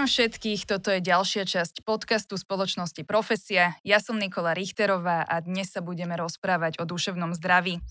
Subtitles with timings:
[0.00, 3.76] Vítam všetkých, toto je ďalšia časť podcastu spoločnosti Profesia.
[3.84, 7.84] Ja som Nikola Richterová a dnes sa budeme rozprávať o duševnom zdraví.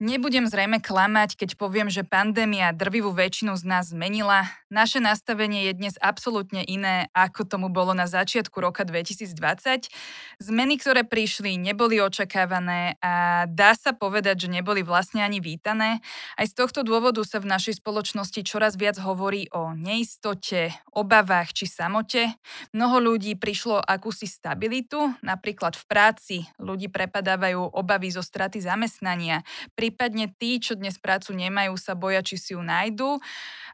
[0.00, 4.48] Nebudem zrejme klamať, keď poviem, že pandémia drvivú väčšinu z nás zmenila.
[4.72, 9.92] Naše nastavenie je dnes absolútne iné, ako tomu bolo na začiatku roka 2020.
[10.40, 16.00] Zmeny, ktoré prišli, neboli očakávané a dá sa povedať, že neboli vlastne ani vítané.
[16.32, 21.68] Aj z tohto dôvodu sa v našej spoločnosti čoraz viac hovorí o neistote, obavách či
[21.68, 22.40] samote.
[22.72, 26.36] Mnoho ľudí prišlo akúsi stabilitu, napríklad v práci.
[26.56, 29.44] Ľudí prepadávajú obavy zo straty zamestnania.
[29.76, 33.18] Pri prípadne tí, čo dnes prácu nemajú, sa boja, či si ju nájdu.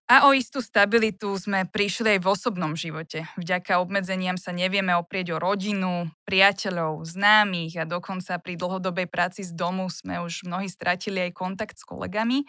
[0.07, 3.27] A o istú stabilitu sme prišli aj v osobnom živote.
[3.35, 9.55] Vďaka obmedzeniam sa nevieme oprieť o rodinu, priateľov, známych a dokonca pri dlhodobej práci z
[9.55, 12.47] domu sme už mnohí stratili aj kontakt s kolegami.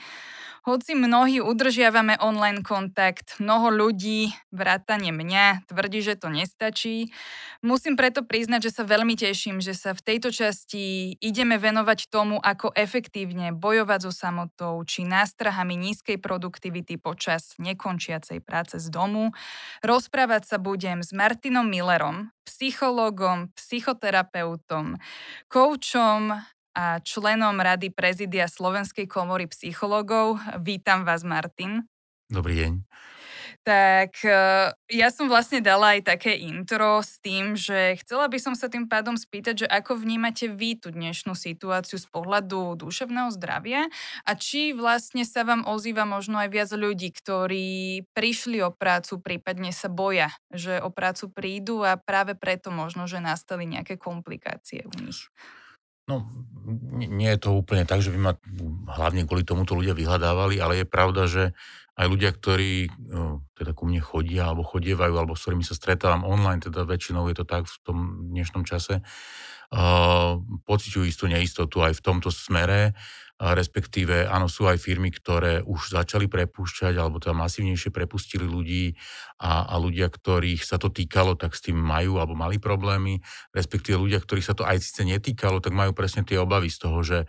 [0.70, 7.14] Hoci mnohí udržiavame online kontakt, mnoho ľudí, vrátane mňa, tvrdí, že to nestačí.
[7.64, 12.42] Musím preto priznať, že sa veľmi teším, že sa v tejto časti ideme venovať tomu,
[12.42, 19.32] ako efektívne bojovať so samotou či nástrahami nízkej produktivity počas nekončiacej práce z domu.
[19.80, 25.00] Rozprávať sa budem s Martinom Millerom, psychológom, psychoterapeutom,
[25.48, 26.36] koučom
[26.76, 30.44] a členom Rady prezidia Slovenskej komory psychológov.
[30.60, 31.88] Vítam vás, Martin.
[32.28, 32.72] Dobrý deň.
[33.68, 34.32] Tak e,
[34.96, 38.88] ja som vlastne dala aj také intro s tým, že chcela by som sa tým
[38.88, 43.92] pádom spýtať, že ako vnímate vy tú dnešnú situáciu z pohľadu duševného zdravia
[44.24, 49.76] a či vlastne sa vám ozýva možno aj viac ľudí, ktorí prišli o prácu, prípadne
[49.76, 54.96] sa boja, že o prácu prídu a práve preto možno, že nastali nejaké komplikácie u
[55.04, 55.28] nich.
[56.08, 56.24] No,
[56.96, 58.34] nie je to úplne tak, že by ma
[58.96, 61.44] hlavne kvôli tomuto ľudia vyhľadávali, ale je pravda, že
[61.98, 66.24] aj ľudia, ktorí no, teda ku mne chodia alebo chodievajú, alebo s ktorými sa stretávam
[66.24, 67.98] online, teda väčšinou je to tak v tom
[68.32, 69.04] dnešnom čase,
[70.64, 72.96] pociťujú istú neistotu aj v tomto smere,
[73.38, 78.98] respektíve áno, sú aj firmy, ktoré už začali prepúšťať, alebo teda masívnejšie prepustili ľudí
[79.38, 83.22] a, a ľudia, ktorých sa to týkalo, tak s tým majú alebo mali problémy,
[83.54, 87.00] respektíve ľudia, ktorých sa to aj síce netýkalo, tak majú presne tie obavy z toho,
[87.06, 87.20] že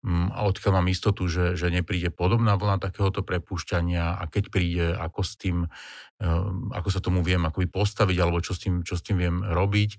[0.00, 4.86] Mm, a odkiaľ mám istotu, že, že nepríde podobná vlna takéhoto prepúšťania a keď príde,
[4.96, 5.68] ako s tým, ehm,
[6.70, 9.96] ako sa tomu viem akoby postaviť alebo čo s tým, čo s tým viem robiť.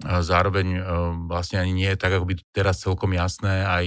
[0.00, 0.82] Zároveň ehm,
[1.28, 3.86] vlastne ani nie je tak by teraz celkom jasné aj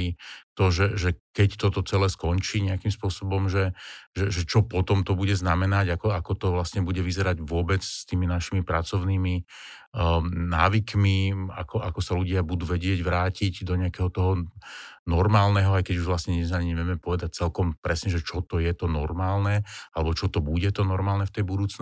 [0.54, 3.74] to, že, že keď toto celé skončí nejakým spôsobom, že,
[4.14, 8.06] že, že čo potom to bude znamenať, ako, ako to vlastne bude vyzerať vôbec s
[8.06, 9.42] tými našimi pracovnými
[9.98, 14.46] um, návykmi, ako, ako sa ľudia budú vedieť vrátiť do nejakého toho
[15.10, 19.66] normálneho, aj keď už vlastne nevieme povedať celkom presne, že čo to je to normálne,
[19.98, 21.73] alebo čo to bude to normálne v tej budúcnosti.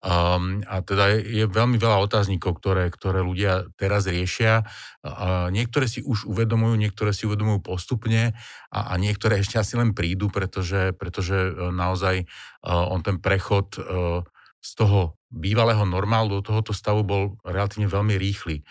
[0.00, 4.64] Um, a teda je, je veľmi veľa otáznikov, ktoré, ktoré ľudia teraz riešia.
[5.04, 8.32] Uh, niektoré si už uvedomujú, niektoré si uvedomujú postupne
[8.72, 13.76] a, a niektoré ešte asi len prídu, pretože, pretože e, naozaj uh, on ten prechod
[13.76, 14.24] uh,
[14.60, 18.66] z toho bývalého normálu do tohoto stavu bol relatívne veľmi rýchly.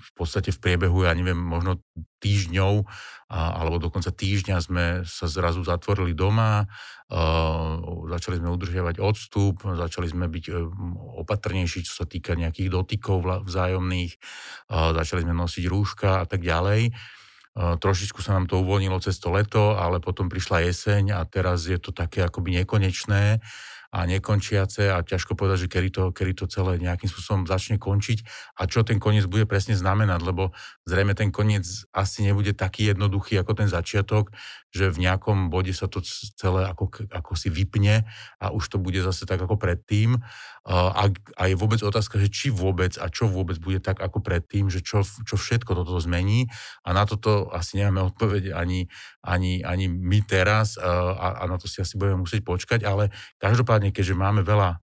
[0.00, 1.84] V podstate v priebehu, ja neviem, možno
[2.18, 2.88] týždňov
[3.28, 6.64] alebo dokonca týždňa sme sa zrazu zatvorili doma,
[8.08, 10.52] začali sme udržiavať odstup, začali sme byť e,
[11.24, 14.12] opatrnejší, čo sa týka nejakých dotykov vzájomných,
[14.68, 16.92] začali sme nosiť rúška a tak ďalej.
[17.58, 21.80] Trošičku sa nám to uvoľnilo cez to leto, ale potom prišla jeseň a teraz je
[21.80, 23.40] to také akoby nekonečné
[23.88, 28.20] a nekončiace a ťažko povedať, že kedy to, kedy to celé nejakým spôsobom začne končiť
[28.60, 30.52] a čo ten koniec bude presne znamenať, lebo
[30.84, 31.64] zrejme ten koniec
[31.96, 34.28] asi nebude taký jednoduchý ako ten začiatok,
[34.68, 36.04] že v nejakom bode sa to
[36.36, 38.04] celé ako, ako si vypne
[38.36, 40.20] a už to bude zase tak ako predtým.
[40.68, 44.68] A, a je vôbec otázka, že či vôbec a čo vôbec bude tak ako predtým,
[44.68, 46.52] že čo, čo všetko toto zmení
[46.84, 48.92] a na toto asi nemáme odpoveď ani,
[49.24, 53.08] ani, ani my teraz a, a na to si asi budeme musieť počkať, ale
[53.40, 54.84] každopádne, keďže máme veľa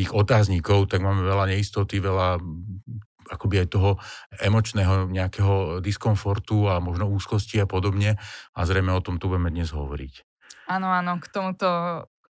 [0.00, 2.40] tých otáznikov, tak máme veľa neistoty, veľa
[3.30, 3.90] akoby aj toho
[4.42, 8.18] emočného nejakého diskomfortu a možno úzkosti a podobne
[8.52, 10.26] a zrejme o tom tu budeme dnes hovoriť.
[10.70, 11.66] Áno, áno, k tomuto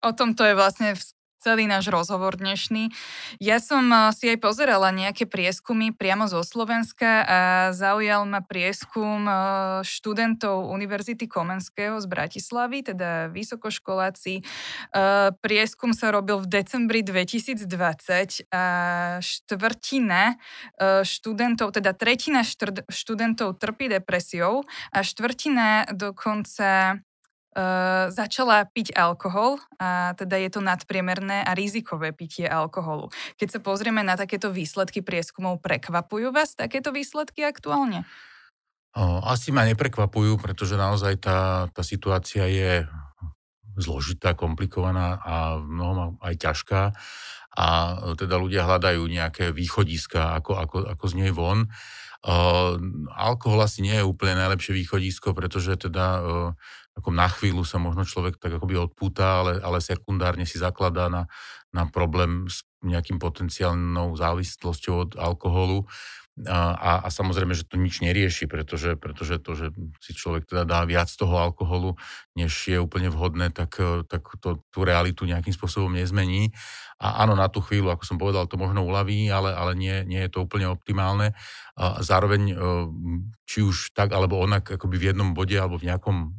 [0.00, 0.96] O tomto je vlastne
[1.40, 2.92] celý náš rozhovor dnešný.
[3.40, 7.40] Ja som eh, si aj pozerala nejaké prieskumy priamo zo Slovenska a
[7.72, 9.34] zaujal ma prieskum eh,
[9.80, 14.44] študentov Univerzity Komenského z Bratislavy, teda vysokoškoláci.
[14.44, 18.64] Eh, prieskum sa robil v decembri 2020 a
[19.24, 20.36] štvrtina
[21.02, 22.44] študentov, teda tretina
[22.90, 27.00] študentov trpí depresiou a štvrtina dokonca
[27.54, 33.10] uh, začala piť alkohol a teda je to nadpriemerné a rizikové pitie alkoholu.
[33.38, 38.06] Keď sa pozrieme na takéto výsledky prieskumov, prekvapujú vás takéto výsledky aktuálne?
[39.22, 42.82] Asi ma neprekvapujú, pretože naozaj tá, tá situácia je
[43.78, 46.82] zložitá, komplikovaná a mnohom aj ťažká
[47.50, 47.66] a
[48.14, 51.66] teda ľudia hľadajú nejaké východiska, ako, ako, ako z nej von.
[53.16, 56.20] Alkohol asi nie je úplne najlepšie východisko, pretože teda
[56.98, 61.30] ako na chvíľu sa možno človek tak akoby odpúta, ale, ale sekundárne si zakladá na,
[61.72, 65.88] na problém s nejakým potenciálnou závislosťou od alkoholu.
[66.48, 70.80] A, a samozrejme, že to nič nerieši, pretože, pretože to, že si človek teda dá
[70.88, 72.00] viac toho alkoholu,
[72.32, 76.54] než je úplne vhodné, tak, e, tak to, tú realitu nejakým spôsobom nezmení.
[76.96, 80.20] A áno, na tú chvíľu, ako som povedal, to možno uľaví, ale, ale nie, nie
[80.24, 81.36] je to úplne optimálne.
[81.76, 82.54] A zároveň, e,
[83.44, 86.32] či už tak alebo onak, akoby v jednom bode alebo v nejakom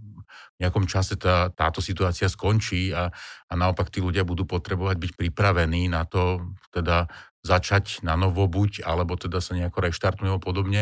[0.61, 3.09] nejakom čase tá, táto situácia skončí a,
[3.49, 7.09] a naopak tí ľudia budú potrebovať byť pripravení na to, teda
[7.41, 10.81] začať na novo buď, alebo teda sa nejako reštartnúť a podobne,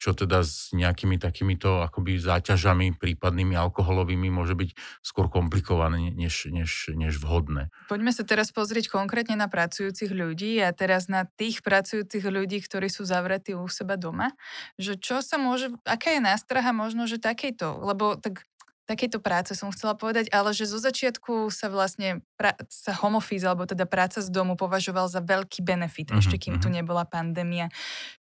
[0.00, 4.70] čo teda s nejakými takýmito akoby záťažami prípadnými alkoholovými môže byť
[5.02, 7.68] skôr komplikované než, než, než vhodné.
[7.90, 12.88] Poďme sa teraz pozrieť konkrétne na pracujúcich ľudí a teraz na tých pracujúcich ľudí, ktorí
[12.88, 14.32] sú zavretí u seba doma,
[14.78, 18.48] že čo sa môže, aká je nástraha možno, že takejto, lebo tak
[18.88, 23.44] takejto práce som chcela povedať, ale že zo začiatku sa vlastne pra- sa home office,
[23.44, 26.64] alebo teda práca z domu považoval za veľký benefit, mm-hmm, ešte kým mm-hmm.
[26.64, 26.76] tu mhm.
[26.80, 27.68] nebola pandémia.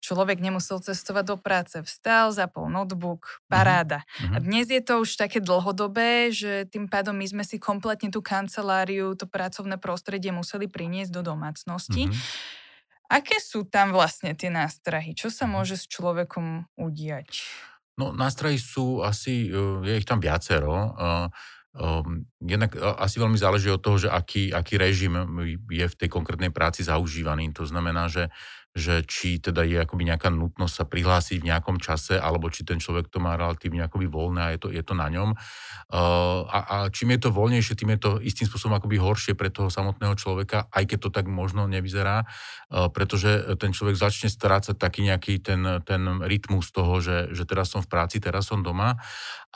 [0.03, 3.99] Človek nemusel cestovať do práce, vstal, zapol notebook, mhm, paráda.
[4.03, 4.35] Mm-hmm.
[4.35, 8.19] A dnes je to už také dlhodobé, že tým pádom my sme si kompletne tú
[8.19, 12.11] kanceláriu, to pracovné prostredie museli priniesť do domácnosti.
[12.11, 12.65] Mm-hmm.
[13.07, 15.15] Aké sú tam vlastne tie nástrahy?
[15.15, 15.53] Čo sa mhm.
[15.55, 17.47] môže s človekom udiať?
[17.97, 19.57] No, nástroje sú asi, e,
[19.89, 20.93] je ich tam viacero.
[21.77, 25.13] Um, jednak asi veľmi záleží od toho, že aký, aký režim
[25.69, 27.53] je v tej konkrétnej práci zaužívaný.
[27.53, 28.33] To znamená, že
[28.77, 32.77] že či teda je akoby nejaká nutnosť sa prihlásiť v nejakom čase, alebo či ten
[32.77, 35.33] človek to má relatívne akoby voľné a je to, je to na ňom.
[35.89, 39.49] Uh, a, a čím je to voľnejšie, tým je to istým spôsobom akoby horšie pre
[39.49, 44.77] toho samotného človeka, aj keď to tak možno nevyzerá, uh, pretože ten človek začne strácať
[44.77, 49.01] taký nejaký ten, ten rytmus toho, že, že teraz som v práci, teraz som doma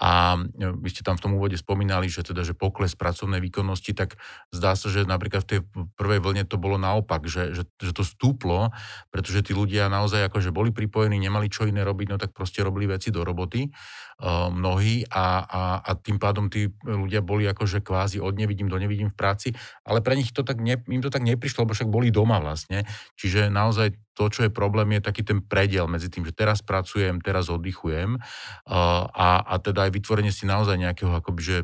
[0.01, 3.93] a e, vy ste tam v tom úvode spomínali, že teda, že pokles pracovnej výkonnosti,
[3.93, 4.17] tak
[4.49, 5.61] zdá sa, že napríklad v tej
[5.93, 8.73] prvej vlne to bolo naopak, že, že, že to stúplo,
[9.11, 12.87] pretože tí ľudia naozaj akože boli pripojení, nemali čo iné robiť, no tak proste robili
[12.87, 18.23] veci do roboty uh, mnohí a, a, a tým pádom tí ľudia boli akože kvázi
[18.23, 19.49] od nevidím do nevidím v práci,
[19.83, 22.87] ale pre nich to tak ne, im to tak neprišlo, lebo však boli doma vlastne.
[23.19, 27.25] Čiže naozaj to, čo je problém, je taký ten prediel medzi tým, že teraz pracujem,
[27.25, 28.21] teraz oddychujem
[28.69, 31.57] a, a teda aj vytvorenie si naozaj nejakého akoby, že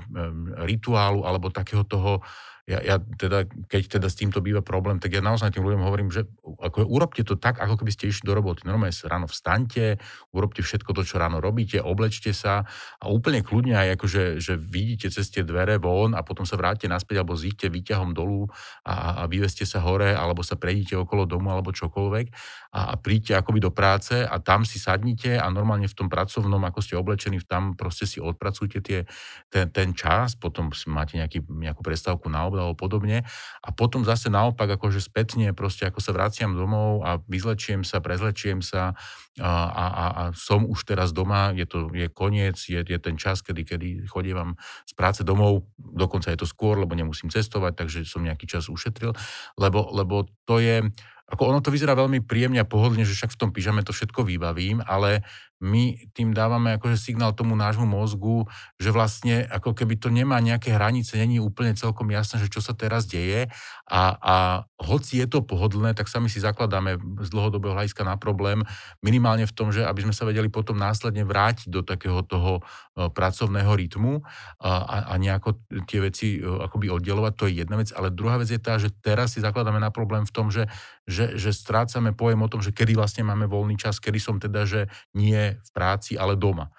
[0.64, 2.24] rituálu alebo takého toho
[2.66, 6.10] ja, ja teda, keď teda s týmto býva problém, tak ja naozaj tým ľuďom hovorím,
[6.10, 8.66] že ako, urobte to tak, ako keby ste išli do roboty.
[8.66, 10.02] Normálne ráno vstaňte,
[10.34, 12.66] urobte všetko to, čo ráno robíte, oblečte sa
[12.98, 16.90] a úplne kľudne aj akože, že vidíte cez tie dvere von a potom sa vráte
[16.90, 18.50] naspäť alebo zíďte výťahom dolu
[18.82, 22.26] a, a vyveste sa hore alebo sa prejdite okolo domu alebo čokoľvek
[22.74, 26.58] a, a príďte akoby do práce a tam si sadnite a normálne v tom pracovnom,
[26.66, 29.06] ako ste oblečení, tam proste si odpracujte tie,
[29.54, 33.28] ten, ten čas, potom máte nejaký, nejakú prestávku na obed alebo podobne.
[33.60, 38.64] A potom zase naopak, akože spätne, proste ako sa vraciam domov a vyzlečiem sa, prezlečiem
[38.64, 38.96] sa
[39.36, 43.44] a, a, a som už teraz doma, je to je koniec, je, je ten čas,
[43.44, 44.56] kedy, kedy chodievam
[44.88, 49.12] z práce domov, dokonca je to skôr, lebo nemusím cestovať, takže som nejaký čas ušetril,
[49.60, 50.88] lebo, lebo to je,
[51.28, 54.24] ako ono to vyzerá veľmi príjemne a pohodlne, že však v tom pyžame to všetko
[54.24, 55.20] vybavím, ale
[55.56, 58.44] my tým dávame akože signál tomu nášmu mozgu,
[58.76, 62.76] že vlastne ako keby to nemá nejaké hranice, není úplne celkom jasné, že čo sa
[62.76, 63.48] teraz deje.
[63.88, 64.34] A, a
[64.76, 68.60] hoci je to pohodlné, tak sami si zakladáme z dlhodobého hľadiska na problém,
[69.00, 73.08] minimálne v tom, že aby sme sa vedeli potom následne vrátiť do takého toho e,
[73.08, 74.20] pracovného rytmu
[74.60, 75.56] a, a nejako
[75.88, 78.92] tie veci e, akoby oddelovať, to je jedna vec, ale druhá vec je tá, že
[78.92, 80.68] teraz si zakladáme na problém v tom, že,
[81.08, 84.68] že, že strácame pojem o tom, že kedy vlastne máme voľný čas, kedy som teda,
[84.68, 84.80] že
[85.16, 86.74] nie v práci, ale doma.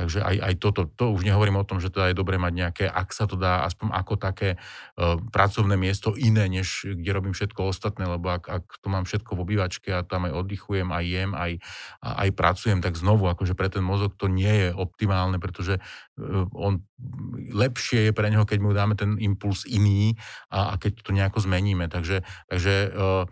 [0.00, 2.84] Takže aj, aj toto, to už nehovorím o tom, že teda je dobré mať nejaké,
[2.88, 7.68] ak sa to dá, aspoň ako také uh, pracovné miesto iné, než kde robím všetko
[7.68, 11.30] ostatné, lebo ak, ak to mám všetko v obývačke a tam aj oddychujem, aj jem,
[11.36, 11.52] aj,
[12.00, 16.80] aj pracujem, tak znovu, akože pre ten mozog to nie je optimálne, pretože uh, on
[17.52, 20.16] lepšie je pre neho, keď mu dáme ten impuls iný
[20.48, 21.92] a, a keď to nejako zmeníme.
[21.92, 23.28] Takže, takže uh,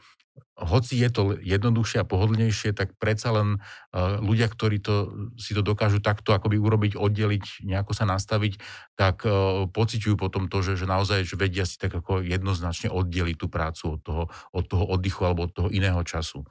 [0.58, 5.62] hoci je to jednoduchšie a pohodlnejšie, tak predsa len uh, ľudia, ktorí to, si to
[5.62, 8.58] dokážu takto akoby urobiť, oddeliť, nejako sa nastaviť,
[8.98, 13.36] tak uh, pociťujú potom to, že, že naozaj že vedia si tak ako jednoznačne oddeliť
[13.38, 16.42] tú prácu od toho, od toho oddychu alebo od toho iného času.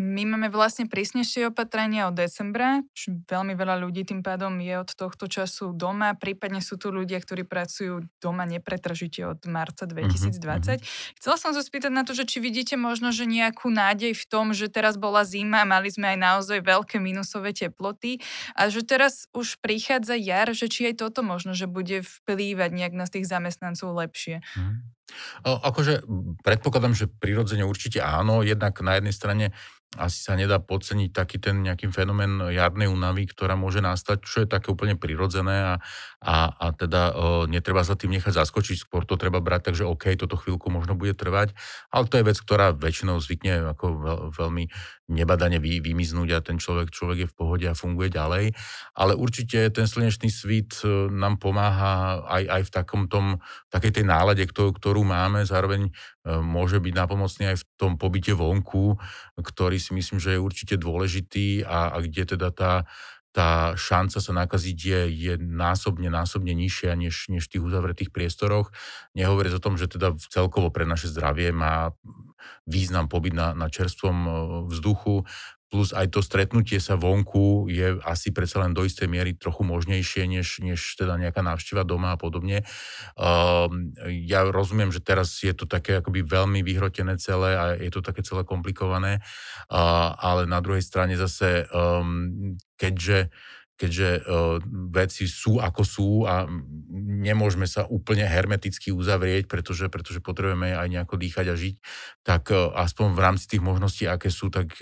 [0.00, 4.88] My máme vlastne prísnejšie opatrenia od decembra, čo veľmi veľa ľudí tým pádom je od
[4.96, 10.40] tohto času doma, prípadne sú tu ľudia, ktorí pracujú doma nepretržite od marca 2020.
[10.40, 11.20] Mm-hmm.
[11.20, 14.56] Chcela som sa spýtať na to, že či vidíte možno, že nejakú nádej v tom,
[14.56, 18.24] že teraz bola zima, mali sme aj naozaj veľké minusové teploty
[18.56, 22.94] a že teraz už prichádza jar, že či aj toto možno, že bude vplývať nejak
[22.96, 24.40] na tých zamestnancov lepšie.
[24.56, 24.80] Mm.
[25.44, 26.04] Akože
[26.44, 29.46] predpokladám, že prirodzene určite áno, jednak na jednej strane
[29.98, 34.46] asi sa nedá podceniť taký ten nejaký fenomén jarnej únavy, ktorá môže nastať, čo je
[34.46, 35.74] také úplne prirodzené a,
[36.22, 40.14] a, a teda o, netreba sa tým nechať zaskočiť, skôr to treba brať, takže OK,
[40.14, 41.58] toto chvíľku možno bude trvať,
[41.90, 44.64] ale to je vec, ktorá väčšinou zvykne ako veľ, veľmi
[45.10, 48.54] nebadane vy, vymiznúť a ten človek, človek je v pohode a funguje ďalej.
[48.94, 53.42] Ale určite ten slnečný svit e, nám pomáha aj, aj v takom tom,
[53.74, 55.90] takej tej nálade, ktorú, ktorú máme, zároveň e,
[56.38, 58.96] môže byť napomocný aj v tom pobyte vonku,
[59.34, 62.86] ktorý si myslím, že je určite dôležitý a, a kde teda tá,
[63.30, 68.74] tá šanca sa nakaziť je, je násobne, násobne nižšia než, než v tých uzavretých priestoroch.
[69.14, 71.94] Nehovoriac o tom, že teda celkovo pre naše zdravie má
[72.66, 74.30] význam pobyt na, na čerstvom e,
[74.74, 75.22] vzduchu,
[75.70, 80.26] plus aj to stretnutie sa vonku je asi predsa len do istej miery trochu možnejšie,
[80.26, 82.66] než, než teda nejaká návšteva doma a podobne.
[83.14, 83.70] Uh,
[84.10, 88.26] ja rozumiem, že teraz je to také akoby veľmi vyhrotené celé a je to také
[88.26, 89.22] celé komplikované,
[89.70, 93.30] uh, ale na druhej strane zase, um, keďže
[93.80, 94.60] keďže uh,
[94.92, 96.44] veci sú ako sú a
[97.00, 101.74] nemôžeme sa úplne hermeticky uzavrieť, pretože, pretože potrebujeme aj nejako dýchať a žiť,
[102.20, 104.76] tak uh, aspoň v rámci tých možností, aké sú, tak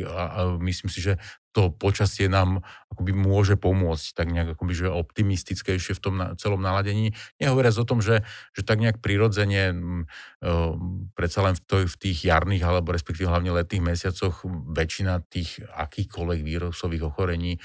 [0.58, 2.60] myslím si, že to počasie nám
[2.92, 7.14] akoby môže pomôcť tak nejak akoby, že optimistickejšie v tom na, celom naladení.
[7.38, 10.74] Nehovoriac o tom, že, že tak nejak prirodzene uh,
[11.14, 16.40] predsa len v, to, v tých jarných alebo respektíve hlavne letných mesiacoch väčšina tých akýchkoľvek
[16.42, 17.62] vírusových ochorení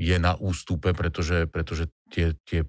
[0.00, 2.66] je na ústupe, pretože, pretože tie, tie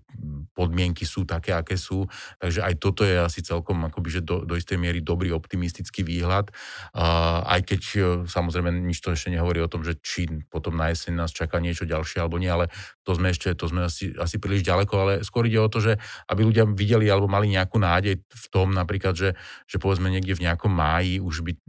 [0.54, 2.06] podmienky sú také, aké sú.
[2.38, 6.54] Takže aj toto je asi celkom akoby, že do, do istej miery dobrý optimistický výhľad.
[6.94, 10.94] Uh, aj keď uh, samozrejme nič to ešte nehovorí o tom, že či potom na
[10.94, 12.70] jeseň nás čaká niečo ďalšie alebo nie, ale
[13.02, 15.98] to sme ešte, to sme asi, asi príliš ďaleko, ale skôr ide o to, že
[16.30, 19.34] aby ľudia videli alebo mali nejakú nádej v tom napríklad, že,
[19.66, 21.60] že povedzme niekde v nejakom máji už by e,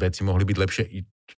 [0.00, 0.84] veci mohli byť lepšie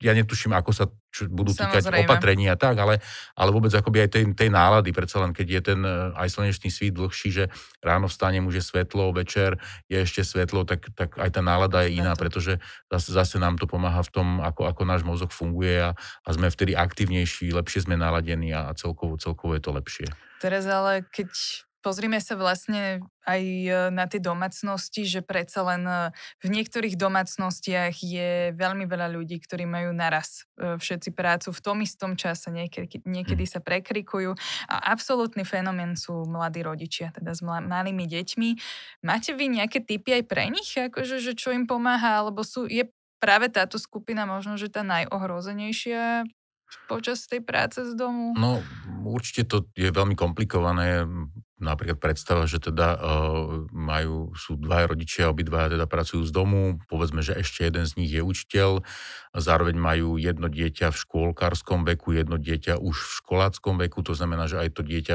[0.00, 2.08] ja netuším, ako sa čo budú týkať Samozrejme.
[2.08, 3.04] opatrení a tak, ale,
[3.36, 6.72] ale vôbec akoby aj tej, tej nálady, predsa len keď je ten e, aj slnečný
[6.72, 7.44] svít dlhší, že
[7.84, 9.60] ráno vstane už je svetlo, večer
[9.92, 12.56] je ešte svetlo, tak, tak aj tá nálada je iná, pretože
[12.88, 15.92] zase, zase nám to pomáha v tom, ako, ako náš mozog funguje a,
[16.24, 20.08] a sme vtedy aktívnejší, lepšie sme naladení a celkovo, celkovo je to lepšie.
[20.40, 21.28] Teraz ale keď
[21.82, 27.94] Pozrime sa vlastne aj e, na tie domácnosti, že predsa len e, v niektorých domácnostiach
[27.98, 33.02] je veľmi veľa ľudí, ktorí majú naraz e, všetci prácu v tom istom čase, niekedy,
[33.02, 33.50] niekedy hm.
[33.50, 34.38] sa prekrikujú
[34.70, 38.50] a absolútny fenomén sú mladí rodičia, teda s malými deťmi.
[39.02, 42.86] Máte vy nejaké typy aj pre nich, akože, že čo im pomáha, alebo sú, je
[43.18, 46.26] práve táto skupina možno, že tá najohrozenejšia
[46.88, 48.32] počas tej práce z domu?
[48.34, 48.58] No,
[49.04, 51.04] určite to je veľmi komplikované
[51.60, 53.00] napríklad predstava, že teda uh,
[53.70, 58.10] majú, sú dvaja rodičia, obidvaja teda pracujú z domu, povedzme, že ešte jeden z nich
[58.10, 58.82] je učiteľ,
[59.36, 64.50] zároveň majú jedno dieťa v škôlkarskom veku, jedno dieťa už v školáckom veku, to znamená,
[64.50, 65.14] že aj to dieťa,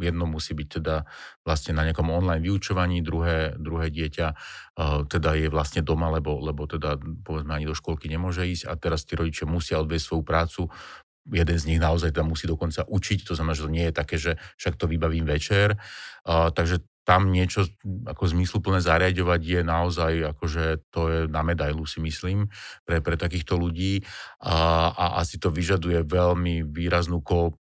[0.00, 1.08] jedno musí byť teda
[1.42, 6.70] vlastne na nejakom online vyučovaní, druhé, druhé dieťa uh, teda je vlastne doma, lebo, lebo
[6.70, 10.62] teda povedzme ani do školky nemôže ísť a teraz tí rodičia musia odviesť svoju prácu,
[11.30, 14.16] jeden z nich naozaj tam musí dokonca učiť, to znamená, že to nie je také,
[14.18, 15.78] že však to vybavím večer.
[16.26, 17.66] Uh, takže tam niečo
[18.06, 22.46] ako zmysluplné zariadovať je naozaj, akože to je na medailu si myslím,
[22.86, 24.06] pre, pre takýchto ľudí
[24.44, 27.18] a, a asi to vyžaduje veľmi výraznú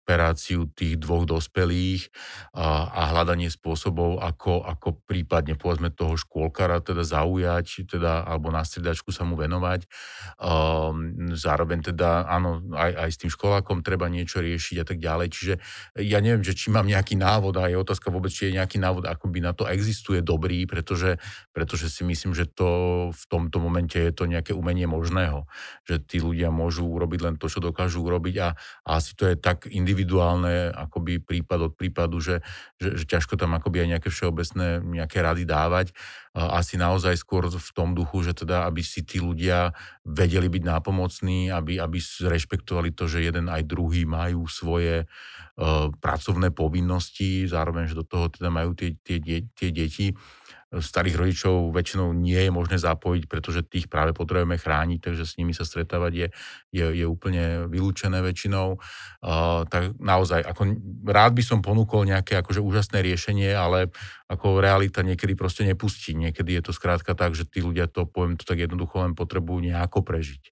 [0.06, 2.14] kooperáciu tých dvoch dospelých
[2.54, 8.62] a, a hľadanie spôsobov, ako, ako prípadne povedzme toho škôlkara teda zaujať, teda, alebo na
[8.62, 9.90] striedačku sa mu venovať.
[10.38, 15.28] Um, zároveň teda, áno, aj, aj s tým školákom treba niečo riešiť a tak ďalej.
[15.34, 15.54] Čiže
[16.06, 19.10] ja neviem, že či mám nejaký návod a je otázka vôbec, či je nejaký návod,
[19.10, 21.18] ako by na to existuje dobrý, pretože,
[21.50, 25.50] pretože si myslím, že to v tomto momente je to nejaké umenie možného.
[25.90, 28.54] Že tí ľudia môžu urobiť len to, čo dokážu urobiť a,
[28.86, 29.95] a asi to je tak individuálne
[30.75, 32.44] akoby prípad od prípadu, že,
[32.75, 35.96] že, že ťažko tam akoby aj nejaké všeobecné nejaké rady dávať.
[36.36, 39.72] asi naozaj skôr v tom duchu, že teda, aby si tí ľudia
[40.04, 46.52] vedeli byť nápomocní, aby, aby rešpektovali to, že jeden aj druhý majú svoje uh, pracovné
[46.52, 49.22] povinnosti, zároveň, že do toho teda majú tie, tie,
[49.56, 50.12] tie deti
[50.79, 55.55] starých rodičov väčšinou nie je možné zapojiť, pretože tých práve potrebujeme chrániť, takže s nimi
[55.55, 56.27] sa stretávať je,
[56.75, 58.79] je, je úplne vylúčené väčšinou.
[59.24, 60.75] Uh, tak naozaj, ako
[61.08, 63.94] rád by som ponúkol nejaké akože úžasné riešenie, ale
[64.27, 66.17] ako realita niekedy proste nepustí.
[66.17, 69.62] Niekedy je to skrátka tak, že tí ľudia to, poviem to tak jednoducho, len potrebujú
[69.62, 70.51] nejako prežiť.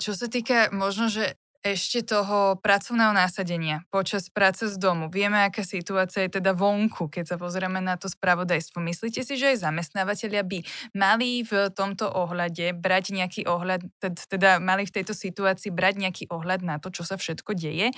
[0.00, 5.10] Čo sa týka možno, že ešte toho pracovného násadenia počas práce z domu.
[5.10, 8.78] Vieme, aká situácia je teda vonku, keď sa pozrieme na to spravodajstvo.
[8.78, 10.58] Myslíte si, že aj zamestnávateľia by
[10.94, 13.90] mali v tomto ohľade brať nejaký ohľad,
[14.30, 17.90] teda mali v tejto situácii brať nejaký ohľad na to, čo sa všetko deje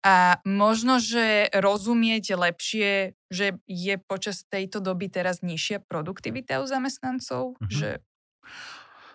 [0.00, 7.60] a možno, že rozumieť lepšie, že je počas tejto doby teraz nižšia produktivita u zamestnancov,
[7.60, 7.68] mm-hmm.
[7.68, 8.00] že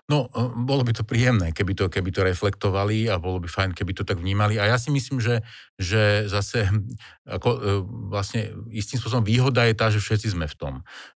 [0.05, 3.73] No, e, bolo by to príjemné, keby to, keby to reflektovali a bolo by fajn,
[3.73, 4.61] keby to tak vnímali.
[4.61, 5.41] A ja si myslím, že,
[5.81, 6.69] že zase
[7.25, 7.59] ako, e,
[8.13, 10.73] vlastne istým spôsobom výhoda je tá, že všetci sme v tom.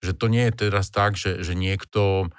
[0.07, 2.31] Že to nie je teraz tak, že, že niekto,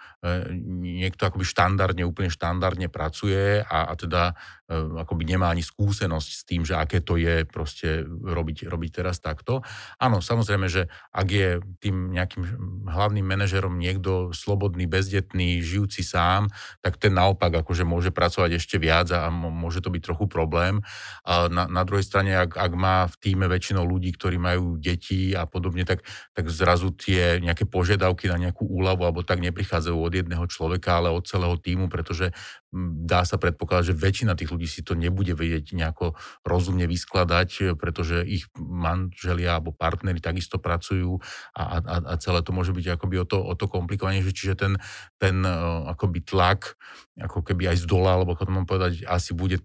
[0.82, 4.34] niekto akoby štandardne, úplne štandardne pracuje a, a teda
[4.68, 9.64] akoby nemá ani skúsenosť s tým, že aké to je proste robiť, robiť teraz takto.
[9.96, 12.44] Áno, samozrejme, že ak je tým nejakým
[12.84, 16.52] hlavným manažerom niekto slobodný, bezdetný, žijúci sám,
[16.84, 20.84] tak ten naopak akože môže pracovať ešte viac a môže to byť trochu problém.
[21.24, 25.32] A na, na druhej strane, ak, ak má v týme väčšinou ľudí, ktorí majú deti
[25.32, 26.04] a podobne, tak,
[26.36, 31.12] tak zrazu tie nejaké požiadavky na nejakú úľavu alebo tak neprichádzajú od jedného človeka, ale
[31.12, 32.32] od celého týmu, pretože
[33.04, 38.24] dá sa predpokladať, že väčšina tých ľudí si to nebude vedieť nejako rozumne vyskladať, pretože
[38.28, 41.20] ich manželia alebo partnery takisto pracujú
[41.56, 44.36] a, a, a celé to môže byť akoby o to, o to komplikovanejšie.
[44.36, 44.74] Čiže ten,
[45.20, 45.44] ten
[45.88, 46.76] akoby tlak,
[47.20, 49.64] ako keby aj z dola, alebo ako to mám povedať, asi bude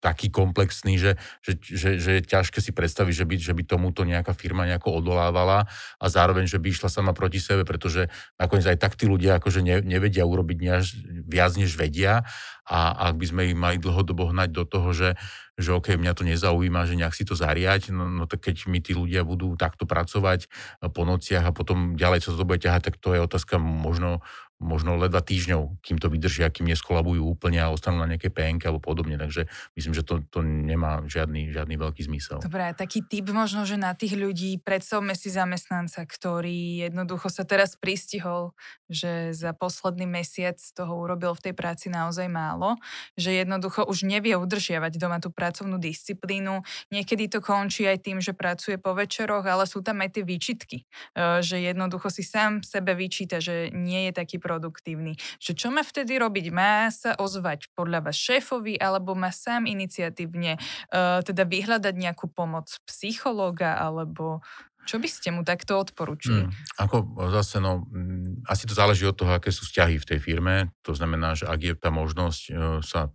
[0.00, 4.02] taký komplexný, že, že, že, že je ťažké si predstaviť, že by, že by tomuto
[4.08, 5.68] nejaká firma nejako odolávala
[6.00, 8.08] a zároveň, že by išla sama proti sebe, pretože
[8.40, 10.96] nakoniec aj tak tí ľudia akože ne, nevedia urobiť než,
[11.28, 12.24] viac, než vedia.
[12.64, 15.18] A ak by sme ich mali dlhodobo hnať do toho, že,
[15.58, 18.80] že OK, mňa to nezaujíma, že nejak si to zariať, no, no tak keď mi
[18.80, 20.48] tí ľudia budú takto pracovať
[20.94, 24.22] po nociach a potom ďalej sa to bude ťahať, tak to je otázka možno,
[24.60, 28.84] možno ledva týždňov, kým to vydržia, kým neskolabujú úplne a ostanú na nejaké PNK alebo
[28.84, 29.16] podobne.
[29.16, 32.44] Takže myslím, že to, to nemá žiadny, žiadny veľký zmysel.
[32.44, 37.74] Dobre, taký typ možno, že na tých ľudí, predstavme si zamestnanca, ktorý jednoducho sa teraz
[37.80, 38.52] pristihol,
[38.92, 42.76] že za posledný mesiac toho urobil v tej práci naozaj málo,
[43.16, 46.60] že jednoducho už nevie udržiavať doma tú pracovnú disciplínu.
[46.92, 50.84] Niekedy to končí aj tým, že pracuje po večeroch, ale sú tam aj tie výčitky,
[50.84, 55.14] e, že jednoducho si sám sebe vyčíta, že nie je taký produktívny.
[55.38, 56.50] Že čo má vtedy robiť?
[56.50, 62.66] Má sa ozvať podľa vás šéfovi alebo má sám iniciatívne uh, teda vyhľadať nejakú pomoc
[62.82, 64.42] psychológa alebo
[64.88, 66.48] čo by ste mu takto odporúčili?
[66.48, 70.18] Hmm, ako zase, no, mm, asi to záleží od toho, aké sú vzťahy v tej
[70.18, 70.72] firme.
[70.82, 73.12] To znamená, že ak je tá možnosť uh, sa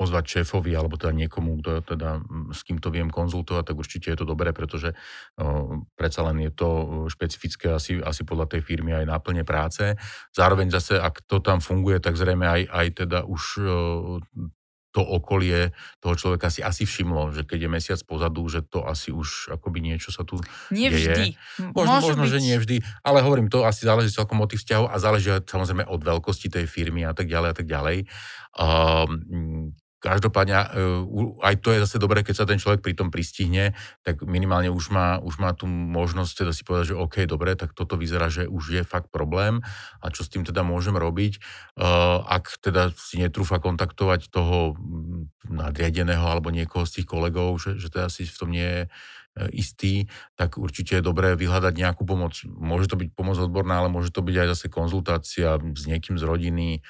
[0.00, 2.24] ozvať šéfovi alebo teda niekomu, kto teda,
[2.56, 4.96] s kým to viem konzultovať, tak určite je to dobré, pretože
[5.36, 6.68] o, predsa len je to
[7.12, 9.94] špecifické asi, asi podľa tej firmy aj náplne práce.
[10.32, 13.68] Zároveň zase, ak to tam funguje, tak zrejme aj, aj teda už o,
[14.90, 15.70] to okolie
[16.02, 19.78] toho človeka si asi všimlo, že keď je mesiac pozadu, že to asi už akoby
[19.78, 20.42] niečo sa tu
[20.74, 21.38] Nie deje.
[21.70, 22.32] Možno, možno byť...
[22.34, 25.86] že nie vždy, ale hovorím, to asi záleží celkom od tých vzťahov a záleží samozrejme
[25.86, 27.98] od veľkosti tej firmy a tak ďalej a tak ďalej.
[28.58, 30.66] Um, Každopádne, e,
[31.44, 34.88] aj to je zase dobré, keď sa ten človek pri tom pristihne, tak minimálne už
[34.88, 38.48] má, už má tú možnosť teda si povedať, že OK, dobre, tak toto vyzerá, že
[38.48, 39.60] už je fakt problém
[40.00, 41.36] a čo s tým teda môžem robiť.
[41.36, 41.40] E,
[42.24, 44.80] ak teda si netrúfa kontaktovať toho
[45.44, 48.82] nadriadeného alebo niekoho z tých kolegov, že, že teda si v tom nie je
[49.54, 52.34] istý, tak určite je dobré vyhľadať nejakú pomoc.
[52.44, 56.24] Môže to byť pomoc odborná, ale môže to byť aj zase konzultácia s niekým z
[56.26, 56.80] rodiny, e,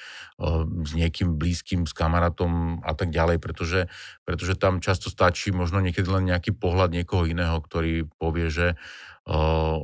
[0.81, 3.87] s niekým blízkym, s kamarátom a tak ďalej, pretože,
[4.25, 8.73] pretože tam často stačí možno niekedy len nejaký pohľad niekoho iného, ktorý povie, že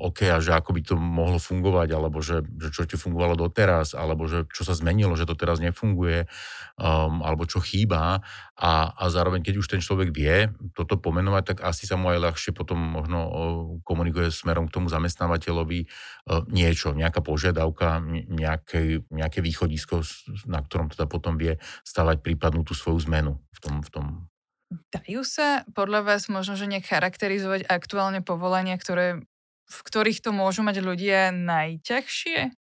[0.02, 3.93] OK, a že ako by to mohlo fungovať, alebo že, že čo ti fungovalo doteraz,
[3.93, 6.26] alebo že čo sa zmenilo, že to teraz nefunguje,
[6.82, 8.26] um, alebo čo chýba.
[8.58, 12.17] A, a zároveň, keď už ten človek vie toto pomenovať, tak asi sa mu aj
[12.17, 13.19] ľahšie potom možno
[13.86, 15.86] komunikuje smerom k tomu zamestnávateľovi
[16.50, 20.02] niečo, nejaká požiadavka, nejaké, nejaké východisko,
[20.50, 24.06] na ktorom teda potom vie stavať prípadnú tú svoju zmenu v tom, v tom
[24.67, 29.23] Dajú sa podľa vás možno, že nejak charakterizovať aktuálne povolania, ktoré
[29.67, 32.56] v ktorých to môžu mať ľudia najťažšie?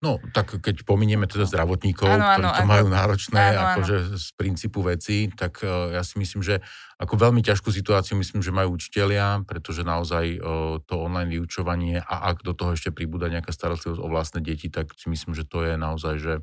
[0.00, 4.16] No, tak keď pominieme teda zdravotníkov, ano, ktorí to ano, majú náročné ano, akože ano.
[4.16, 6.64] z princípu veci, tak uh, ja si myslím, že
[6.96, 12.32] ako veľmi ťažkú situáciu myslím, že majú učitelia, pretože naozaj uh, to online vyučovanie a
[12.32, 15.68] ak do toho ešte pribúda nejaká starostlivosť o vlastné deti, tak si myslím, že to
[15.68, 16.40] je naozaj, že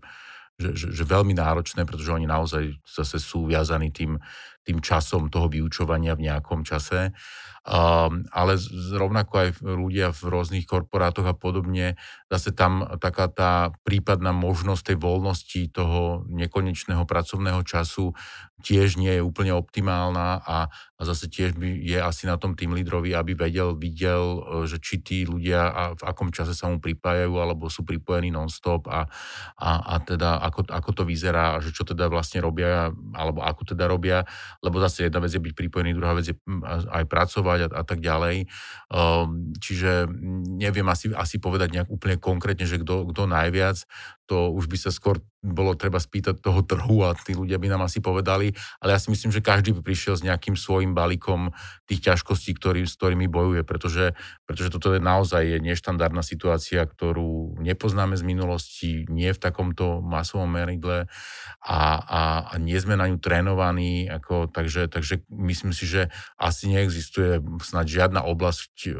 [0.57, 4.17] že, že, že veľmi náročné, pretože oni naozaj zase sú viazaní tým,
[4.67, 7.15] tým časom toho vyučovania v nejakom čase.
[7.67, 8.55] Um, ale
[8.95, 11.99] rovnako aj ľudia v rôznych korporátoch a podobne,
[12.31, 18.15] zase tam taká tá prípadná možnosť tej voľnosti toho nekonečného pracovného času
[18.57, 20.65] tiež nie je úplne optimálna a,
[20.97, 24.81] a zase tiež by je asi na tom tým lídrovi, aby vedel, videl, e, že
[24.81, 29.05] či tí ľudia a v akom čase sa mu pripájajú alebo sú pripojení non-stop a,
[29.61, 33.85] a, a teda ako, ako to vyzerá že čo teda vlastne robia alebo ako teda
[33.85, 34.25] robia,
[34.61, 36.35] lebo zase jedna vec je byť pripojený, druhá vec je
[36.89, 38.47] aj pracovať a, a tak ďalej.
[38.89, 40.09] Um, čiže
[40.57, 43.83] neviem asi, asi povedať nejak úplne konkrétne, že kto najviac
[44.27, 47.87] to už by sa skôr bolo treba spýtať toho trhu a tí ľudia by nám
[47.87, 48.51] asi povedali,
[48.83, 51.55] ale ja si myslím, že každý by prišiel s nejakým svojim balíkom
[51.87, 57.61] tých ťažkostí, ktorý, s ktorými bojuje, pretože, pretože toto je naozaj je neštandardná situácia, ktorú
[57.63, 61.07] nepoznáme z minulosti, nie v takomto masovom meridle
[61.63, 66.67] a, a, a nie sme na ňu trénovaní, ako, takže, takže myslím si, že asi
[66.67, 68.93] neexistuje snad žiadna oblasť uh,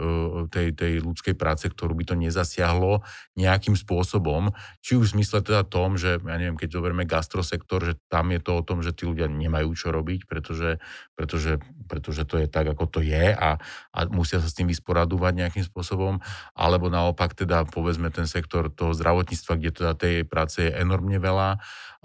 [0.47, 3.03] tej, tej ľudskej práce, ktorú by to nezasiahlo
[3.35, 8.29] nejakým spôsobom, či už zmysle teda tom, že ja neviem, keď zoberieme gastrosektor, že tam
[8.29, 10.77] je to o tom, že tí ľudia nemajú čo robiť, pretože,
[11.17, 11.57] pretože,
[11.89, 13.57] pretože to je tak, ako to je a,
[13.89, 16.21] a musia sa s tým vysporadúvať nejakým spôsobom,
[16.53, 21.57] alebo naopak teda povedzme ten sektor toho zdravotníctva, kde teda tej práce je enormne veľa,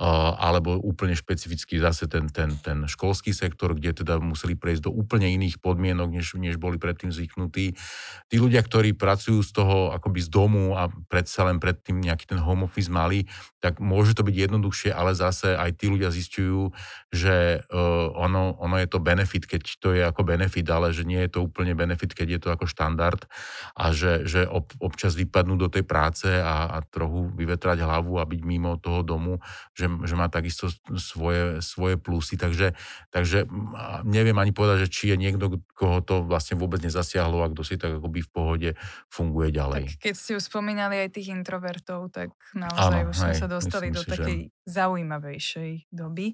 [0.03, 5.31] alebo úplne špecificky zase ten, ten, ten školský sektor, kde teda museli prejsť do úplne
[5.31, 7.79] iných podmienok, než, než boli predtým zvyknutí.
[8.27, 12.43] Tí ľudia, ktorí pracujú z toho akoby z domu a predsa len predtým nejaký ten
[12.43, 13.31] home office mali,
[13.63, 16.75] tak môže to byť jednoduchšie, ale zase aj tí ľudia zistujú,
[17.15, 21.23] že uh, ono, ono je to benefit, keď to je ako benefit, ale že nie
[21.23, 23.23] je to úplne benefit, keď je to ako štandard
[23.79, 28.27] a že, že ob, občas vypadnú do tej práce a, a trochu vyvetrať hlavu a
[28.27, 29.39] byť mimo toho domu,
[29.77, 32.41] že, že má takisto svoje, svoje plusy.
[32.41, 32.73] Takže,
[33.13, 33.45] takže
[34.09, 37.77] neviem ani povedať, že či je niekto, koho to vlastne vôbec nezasiahlo a kto si
[37.77, 38.71] tak akoby v pohode
[39.13, 39.93] funguje ďalej.
[39.93, 43.93] Tak keď ste už spomínali aj tých introvertov, tak naozaj ano, už sme sa dostali
[43.93, 44.53] do si, takej že...
[44.71, 46.33] zaujímavejšej doby.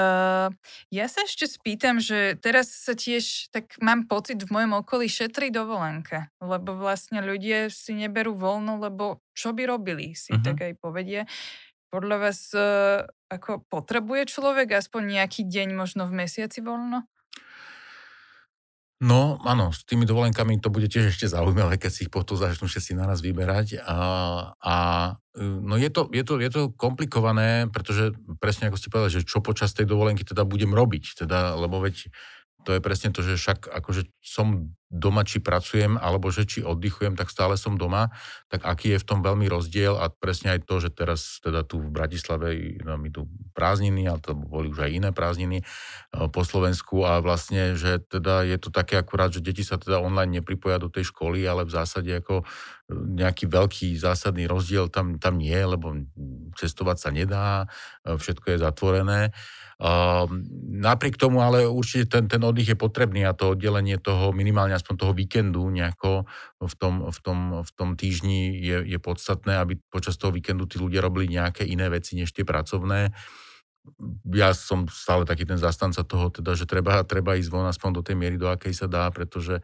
[0.00, 0.48] Uh,
[0.88, 5.52] ja sa ešte spýtam, že teraz sa tiež, tak mám pocit v mojom okolí šetri
[5.52, 10.44] dovolenke, lebo vlastne ľudia si neberú voľno, lebo čo by robili, si uh-huh.
[10.44, 11.24] tak aj povedie.
[11.90, 17.06] Podľa vás uh, ako potrebuje človek aspoň nejaký deň možno v mesiaci voľno?
[19.00, 22.68] No, áno, s tými dovolenkami to bude tiež ešte zaujímavé, keď si ich potom začnú
[22.68, 23.80] všetci naraz vyberať.
[23.80, 23.96] A,
[24.60, 24.74] a
[25.40, 28.12] no je to, je, to, je to komplikované, pretože
[28.44, 32.12] presne ako ste povedali, že čo počas tej dovolenky teda budem robiť, teda, lebo veď
[32.68, 37.14] to je presne to, že však akože som doma, či pracujem, alebo že či oddychujem,
[37.14, 38.10] tak stále som doma,
[38.50, 41.78] tak aký je v tom veľmi rozdiel a presne aj to, že teraz teda tu
[41.78, 46.42] v Bratislave no, my tu prázdniny, ale to boli už aj iné prázdniny eh, po
[46.42, 50.82] Slovensku a vlastne, že teda je to také akurát, že deti sa teda online nepripoja
[50.82, 52.50] do tej školy, ale v zásade ako eh,
[52.90, 55.94] nejaký veľký zásadný rozdiel tam, tam nie, lebo
[56.58, 57.70] cestovať sa nedá,
[58.02, 59.30] eh, všetko je zatvorené.
[59.80, 60.44] Um,
[60.76, 64.94] napriek tomu ale určite ten, ten oddych je potrebný a to oddelenie toho minimálne aspoň
[64.96, 66.24] toho víkendu nejako
[66.64, 70.80] v tom, v tom, v tom týždni je, je podstatné, aby počas toho víkendu tí
[70.80, 73.12] ľudia robili nejaké iné veci než tie pracovné.
[74.32, 78.02] Ja som stále taký ten zastanca toho, teda, že treba, treba ísť von aspoň do
[78.04, 79.60] tej miery, do akej sa dá, pretože,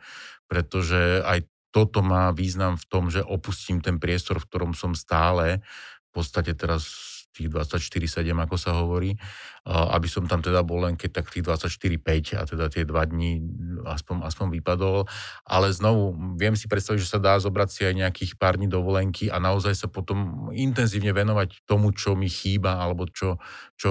[0.49, 5.61] pretože aj toto má význam v tom, že opustím ten priestor, v ktorom som stále,
[6.09, 9.13] v podstate teraz tých 24-7, ako sa hovorí,
[9.67, 13.45] aby som tam teda bol len keď tak tých 24-5 a teda tie dva dní
[13.85, 15.05] aspoň, aspoň vypadol.
[15.45, 19.29] Ale znovu viem si predstaviť, že sa dá zobrať si aj nejakých pár dní dovolenky
[19.29, 23.43] a naozaj sa potom intenzívne venovať tomu, čo mi chýba, alebo čo,
[23.77, 23.91] čo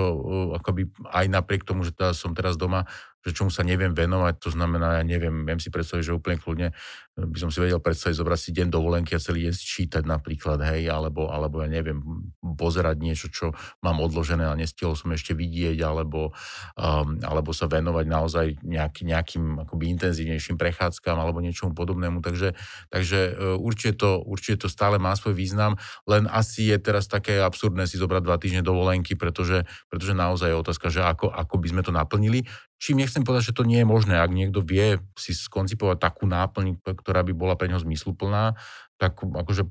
[0.58, 2.88] akoby aj napriek tomu, že teda som teraz doma,
[3.25, 6.77] že čomu sa neviem venovať, to znamená, ja neviem, viem si predstaviť, že úplne kľudne
[7.15, 10.91] by som si vedel predstaviť zobrať si deň dovolenky a celý deň čítať napríklad, hej,
[10.91, 12.04] alebo, alebo ja neviem,
[12.43, 16.36] pozerať niečo, čo mám odložené a nestihol som ešte vidieť, alebo,
[16.75, 22.19] um, alebo sa venovať naozaj nejaký, nejakým akoby intenzívnejším prechádzkam alebo niečomu podobnému.
[22.19, 22.51] Takže,
[22.91, 27.39] takže uh, určite, to, určite to stále má svoj význam, len asi je teraz také
[27.39, 31.67] absurdné si zobrať dva týždne dovolenky, pretože, pretože naozaj je otázka, že ako, ako by
[31.71, 32.43] sme to naplnili.
[32.75, 34.19] Čím nechcem povedať, že to nie je možné.
[34.19, 38.57] Ak niekto vie si skoncipovať takú náplň, ktorá by bola pre neho zmysluplná,
[38.97, 39.69] tak akože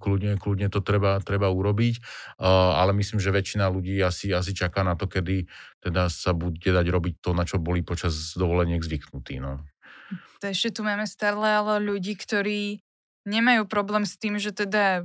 [0.00, 2.00] kľudne, kľudne to treba, treba urobiť,
[2.40, 5.44] ale myslím, že väčšina ľudí asi, asi čaká na to, kedy
[5.84, 9.36] teda sa bude dať robiť to, na čo boli počas dovoleniek zvyknutí.
[9.42, 9.60] No.
[10.40, 12.80] To ešte tu máme stále ale ľudí, ktorí
[13.26, 15.02] nemajú problém s tým, že teda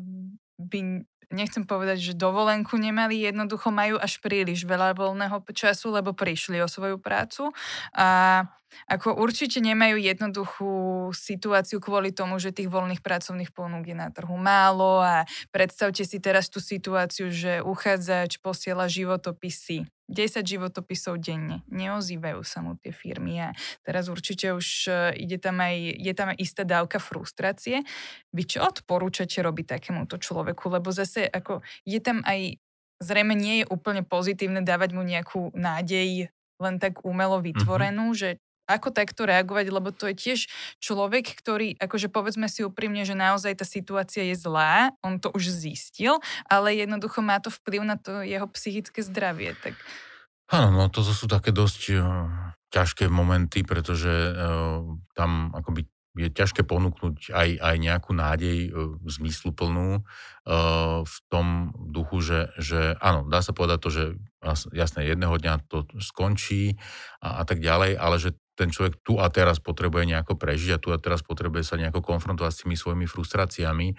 [0.61, 1.01] by
[1.33, 6.69] nechcem povedať, že dovolenku nemali, jednoducho majú až príliš veľa voľného času, lebo prišli o
[6.69, 7.49] svoju prácu
[7.95, 8.43] a
[8.87, 10.73] ako určite nemajú jednoduchú
[11.11, 16.17] situáciu kvôli tomu, že tých voľných pracovných ponúk je na trhu málo a predstavte si
[16.19, 21.63] teraz tú situáciu, že uchádzač posiela životopisy 10 životopisov denne.
[21.71, 26.35] Neozývajú sa mu tie firmy a teraz určite už e, ide tam aj, je tam
[26.35, 27.87] aj istá dávka frustrácie.
[28.35, 30.67] Vy čo odporúčate robiť takémuto človeku?
[30.67, 32.59] Lebo zase ako je tam aj
[33.01, 36.29] zrejme nie je úplne pozitívne dávať mu nejakú nádej
[36.61, 37.43] len tak umelo mhm.
[37.49, 38.21] vytvorenú, mm-hmm.
[38.21, 38.29] že
[38.69, 40.39] ako takto reagovať, lebo to je tiež
[40.79, 45.51] človek, ktorý, akože povedzme si úprimne, že naozaj tá situácia je zlá, on to už
[45.51, 49.57] zistil, ale jednoducho má to vplyv na to jeho psychické zdravie.
[49.59, 49.75] Tak...
[50.51, 52.03] Áno, no to sú také dosť uh,
[52.71, 54.83] ťažké momenty, pretože uh,
[55.15, 62.19] tam akoby je ťažké ponúknuť aj, aj nejakú nádej uh, zmysluplnú uh, v tom duchu,
[62.19, 64.03] že, že áno, dá sa povedať to, že
[64.75, 66.75] jasné, jedného dňa to skončí
[67.23, 70.81] a, a tak ďalej, ale že ten človek tu a teraz potrebuje nejako prežiť a
[70.81, 73.95] tu a teraz potrebuje sa nejako konfrontovať s tými svojimi frustráciami.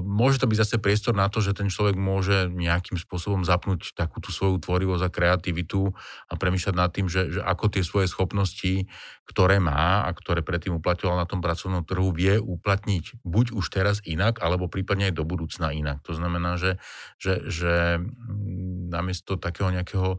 [0.00, 4.18] Môže to byť zase priestor na to, že ten človek môže nejakým spôsobom zapnúť takú
[4.18, 5.92] tú svoju tvorivosť a kreativitu
[6.26, 8.88] a premýšľať nad tým, že, že ako tie svoje schopnosti,
[9.28, 14.00] ktoré má a ktoré predtým uplatňoval na tom pracovnom trhu, vie uplatniť buď už teraz
[14.08, 16.00] inak, alebo prípadne aj do budúcna inak.
[16.08, 16.80] To znamená, že,
[17.20, 20.18] že, že mm, namiesto takého nejakého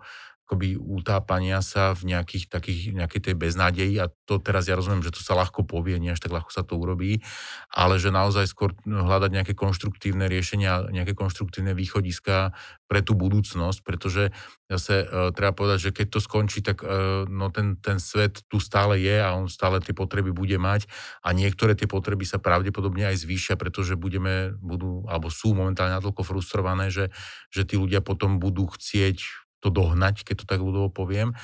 [0.51, 5.15] akoby utápania sa v nejakých takých, nejakej tej beznádeji a to teraz ja rozumiem, že
[5.15, 7.23] to sa ľahko povie, nie až tak ľahko sa to urobí,
[7.71, 12.51] ale že naozaj skôr hľadať nejaké konštruktívne riešenia, nejaké konštruktívne východiska
[12.91, 14.35] pre tú budúcnosť, pretože
[14.67, 18.59] zase e, treba povedať, že keď to skončí, tak e, no ten, ten svet tu
[18.59, 20.91] stále je a on stále tie potreby bude mať
[21.23, 26.27] a niektoré tie potreby sa pravdepodobne aj zvýšia, pretože budeme, budú, alebo sú momentálne natoľko
[26.27, 27.07] frustrované, že,
[27.47, 31.37] že tí ľudia potom budú chcieť to dohnať, keď to tak ľudovo poviem.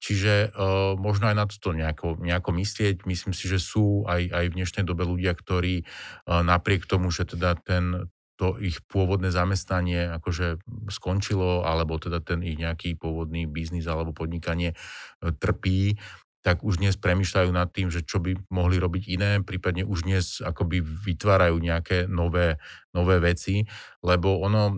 [0.00, 3.04] Čiže uh, možno aj na to nejako, nejako myslieť.
[3.04, 7.28] Myslím si, že sú aj, aj v dnešnej dobe ľudia, ktorí uh, napriek tomu, že
[7.28, 8.08] teda ten,
[8.40, 14.72] to ich pôvodné zamestnanie akože skončilo, alebo teda ten ich nejaký pôvodný biznis alebo podnikanie
[14.72, 16.00] uh, trpí,
[16.40, 20.40] tak už dnes premyšľajú nad tým, že čo by mohli robiť iné, prípadne už dnes
[20.40, 22.56] akoby vytvárajú nejaké nové,
[22.96, 23.68] nové veci,
[24.00, 24.72] lebo ono,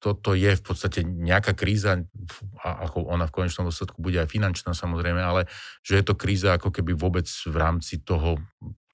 [0.00, 2.00] toto je v podstate nejaká kríza,
[2.64, 5.44] ako ona v konečnom dôsledku bude aj finančná samozrejme, ale
[5.84, 8.40] že je to kríza ako keby vôbec v rámci toho,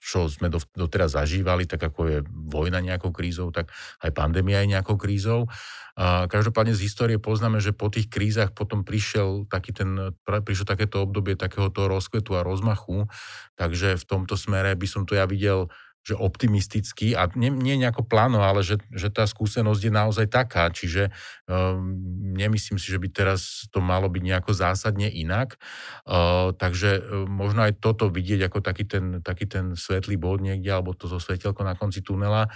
[0.07, 4.95] čo sme doteraz zažívali, tak ako je vojna nejakou krízou, tak aj pandémia je nejakou
[4.95, 5.51] krízou.
[5.99, 11.03] A každopádne z histórie poznáme, že po tých krízach potom prišiel taký ten, prišlo takéto
[11.03, 13.11] obdobie takéhoto rozkvetu a rozmachu,
[13.59, 15.75] takže v tomto smere by som to ja videl
[16.07, 20.71] že optimistický a nie, nie nejako pláno, ale že, že tá skúsenosť je naozaj taká,
[20.71, 21.11] čiže
[21.51, 21.99] um,
[22.39, 25.59] nemyslím si, že by teraz to malo byť nejako zásadne inak,
[26.07, 30.71] uh, takže uh, možno aj toto vidieť ako taký ten, taký ten svetlý bod niekde,
[30.71, 32.47] alebo toto svetelko na konci tunela,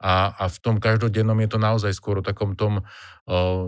[0.00, 3.64] a, a v tom každodennom je to naozaj skôr o takom tom uh,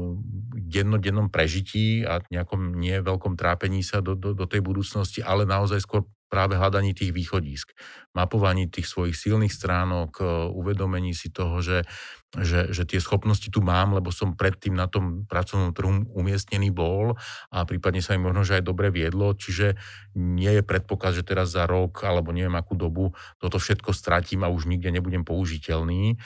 [0.56, 5.84] dennodennom prežití a nejakom nie veľkom trápení sa do, do, do tej budúcnosti, ale naozaj
[5.84, 7.76] skôr práve hľadaní tých východisk,
[8.16, 10.24] mapovaní tých svojich silných stránok,
[10.56, 11.84] uvedomení si toho, že
[12.32, 17.12] že, že tie schopnosti tu mám, lebo som predtým na tom pracovnom trhu umiestnený bol
[17.52, 19.76] a prípadne sa mi možno, že aj dobre viedlo, čiže
[20.16, 24.52] nie je predpoklad, že teraz za rok alebo neviem akú dobu toto všetko stratím a
[24.52, 26.16] už nikde nebudem použiteľný.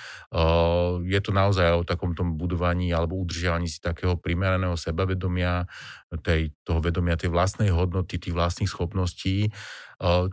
[1.02, 5.66] Je to naozaj o takom tom budovaní alebo udržiavaní si takého primeraného sebavedomia,
[6.22, 9.50] tej, toho vedomia tej vlastnej hodnoty, tých vlastných schopností,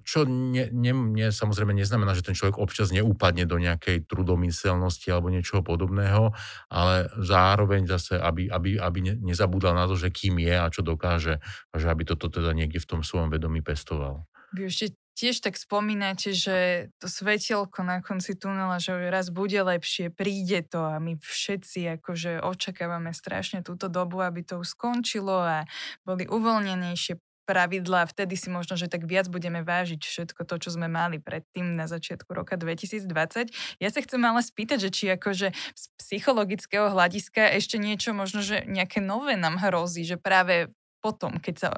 [0.03, 5.31] čo ne, ne, ne, samozrejme neznamená, že ten človek občas neúpadne do nejakej trudomyselnosti alebo
[5.31, 6.35] niečoho podobného,
[6.67, 11.39] ale zároveň zase, aby, aby, aby nezabúdal na to, že kým je a čo dokáže,
[11.71, 14.27] a že aby toto teda niekde v tom svojom vedomí pestoval.
[14.53, 20.09] Vy ešte tiež tak spomínate, že to svetielko na konci tunela, že raz bude lepšie,
[20.09, 25.69] príde to a my všetci akože očakávame strašne túto dobu, aby to už skončilo a
[26.01, 30.87] boli uvoľnenejšie pravidlá, vtedy si možno, že tak viac budeme vážiť všetko to, čo sme
[30.87, 33.51] mali predtým na začiatku roka 2020.
[33.83, 38.63] Ja sa chcem ale spýtať, že či akože z psychologického hľadiska ešte niečo možno, že
[38.63, 40.71] nejaké nové nám hrozí, že práve
[41.03, 41.69] potom, keď sa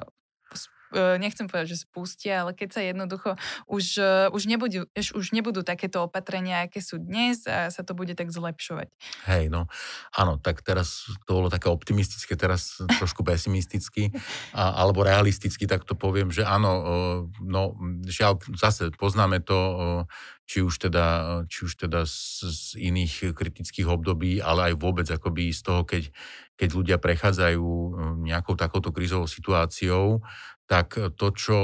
[1.20, 3.36] nechcem povedať, že spustia, ale keď sa jednoducho
[3.68, 8.16] už, e, už, nebudú, už nebudú takéto opatrenia, aké sú dnes a sa to bude
[8.16, 8.88] tak zlepšovať.
[9.28, 9.68] Hej, no
[10.16, 14.10] áno, tak teraz to bolo také optimistické, teraz trošku pesimisticky,
[14.56, 16.72] a, alebo realisticky, tak to poviem, že áno,
[17.40, 17.76] no
[18.08, 20.04] žiaľ, zase poznáme to,
[20.46, 21.06] či už teda,
[21.50, 26.14] či už teda z, z iných kritických období, ale aj vôbec akoby z toho, keď,
[26.54, 27.66] keď ľudia prechádzajú
[28.22, 30.22] nejakou takouto krízovou situáciou,
[30.66, 31.58] tak to, čo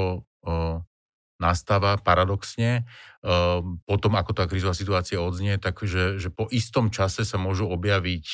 [1.39, 2.87] nastáva paradoxne,
[3.83, 8.27] potom ako tá krízová situácia odznie, takže že po istom čase sa môžu objaviť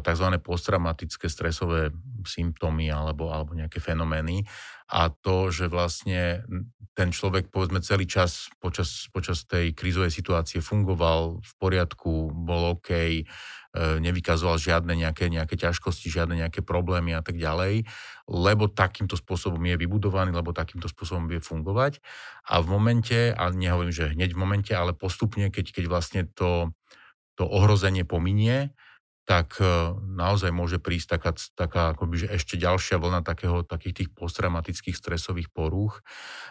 [0.00, 0.38] tzv.
[0.40, 1.92] posttraumatické stresové
[2.24, 4.46] symptómy alebo, alebo nejaké fenomény
[4.92, 6.44] a to, že vlastne
[6.92, 12.90] ten človek povedzme celý čas počas, počas tej krízovej situácie fungoval v poriadku, bol OK,
[12.92, 13.24] e,
[13.72, 17.88] nevykazoval žiadne nejaké, nejaké ťažkosti, žiadne nejaké problémy a tak ďalej,
[18.28, 22.04] lebo takýmto spôsobom je vybudovaný, lebo takýmto spôsobom vie fungovať.
[22.52, 26.76] A v momente, a nehovorím, že hneď v momente, ale postupne, keď, keď vlastne to,
[27.40, 28.76] to ohrozenie pominie,
[29.22, 34.10] tak e, naozaj môže prísť taká, taká akoby, že ešte ďalšia vlna takého, takých tých
[34.18, 36.02] posttraumatických stresových porúch,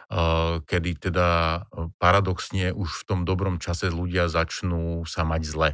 [0.08, 1.28] e, kedy teda
[1.68, 5.70] e, paradoxne už v tom dobrom čase ľudia začnú sa mať zle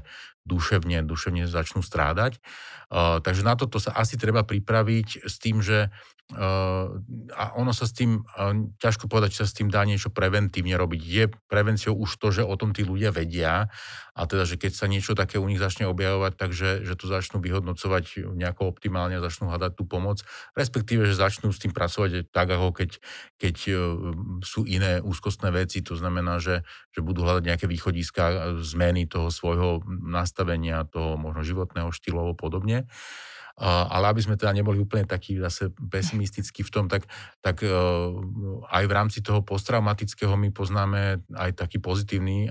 [0.47, 2.39] duševne, duševne začnú strádať.
[2.95, 5.91] Takže na toto sa asi treba pripraviť s tým, že
[7.39, 8.19] a ono sa s tým,
[8.83, 10.99] ťažko povedať, či sa s tým dá niečo preventívne robiť.
[10.99, 13.71] Je prevenciou už to, že o tom tí ľudia vedia
[14.11, 17.39] a teda, že keď sa niečo také u nich začne objavovať, takže že to začnú
[17.39, 20.19] vyhodnocovať nejako optimálne a začnú hľadať tú pomoc,
[20.51, 22.99] respektíve, že začnú s tým pracovať tak, ako keď,
[23.39, 23.55] keď
[24.43, 29.79] sú iné úzkostné veci, to znamená, že, že budú hľadať nejaké východiska zmeny toho svojho
[29.87, 30.36] nastavenia,
[30.91, 32.85] toho možno životného štýlu alebo podobne.
[33.57, 37.09] Ale aby sme teda neboli úplne takí zase pesimistickí v tom, tak,
[37.41, 37.73] tak e,
[38.69, 42.49] aj v rámci toho posttraumatického my poznáme aj taký pozitívny e,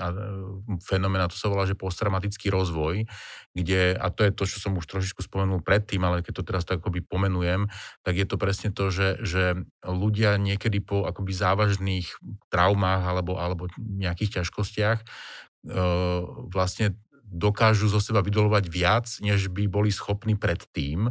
[0.83, 3.07] fenomén, a to sa volá, že posttraumatický rozvoj,
[3.55, 6.67] kde, a to je to, čo som už trošičku spomenul predtým, ale keď to teraz
[6.67, 7.71] tak akoby pomenujem,
[8.03, 12.19] tak je to presne to, že, že ľudia niekedy po akoby závažných
[12.51, 15.07] traumách alebo, alebo nejakých ťažkostiach e,
[16.51, 21.11] vlastne dokážu zo seba vydolovať viac, než by boli schopní predtým.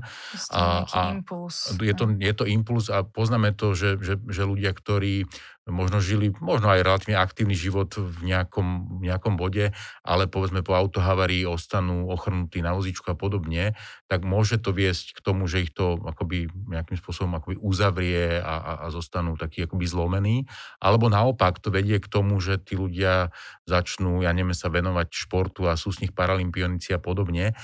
[0.49, 1.75] A, a impuls.
[1.78, 5.28] Je to, je to impuls a poznáme to, že, že, že ľudia, ktorí
[5.65, 9.73] možno žili, možno aj relatívne aktívny život v nejakom, nejakom bode,
[10.06, 13.73] ale povedzme po autohavarii ostanú ochrnutí na vozíčku a podobne,
[14.06, 18.56] tak môže to viesť k tomu, že ich to akoby nejakým spôsobom akoby uzavrie a,
[18.62, 20.38] a, a zostanú takí akoby zlomení.
[20.78, 23.34] Alebo naopak to vedie k tomu, že tí ľudia
[23.65, 27.58] začnú, ja neviem, sa venovať športu a sú z nich paralympionici a podobne.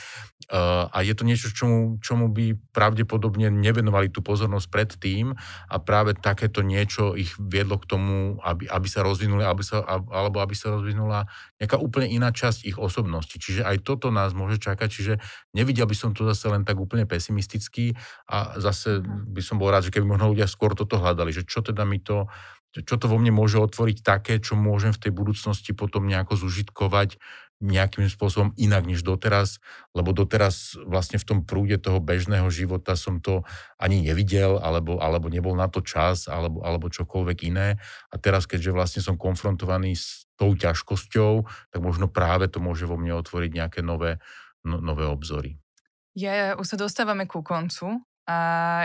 [0.49, 5.37] Uh, a je to niečo, čomu, čomu by pravdepodobne nevenovali tú pozornosť predtým
[5.69, 10.39] a práve takéto niečo ich viedlo k tomu, aby, aby sa rozvinuli, aby sa, alebo
[10.39, 11.27] aby sa rozvinula
[11.59, 13.35] nejaká úplne iná časť ich osobnosti.
[13.35, 15.13] Čiže aj toto nás môže čakať, čiže
[15.51, 17.99] nevidel by som to zase len tak úplne pesimisticky
[18.31, 19.35] a zase mhm.
[19.35, 21.99] by som bol rád, že keby možno ľudia skôr toto hľadali, že čo teda mi
[21.99, 22.31] to
[22.71, 27.19] čo to vo mne môže otvoriť také, čo môžem v tej budúcnosti potom nejako zužitkovať
[27.61, 29.61] nejakým spôsobom inak než doteraz,
[29.93, 33.45] lebo doteraz vlastne v tom prúde toho bežného života som to
[33.77, 37.77] ani nevidel, alebo, alebo nebol na to čas, alebo, alebo čokoľvek iné.
[38.09, 42.97] A teraz, keďže vlastne som konfrontovaný s tou ťažkosťou, tak možno práve to môže vo
[42.97, 44.17] mne otvoriť nejaké nové,
[44.65, 45.61] no, nové obzory.
[46.17, 48.37] Ja, už sa dostávame ku koncu a